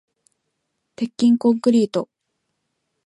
[0.95, 2.09] 鉄筋コンクリート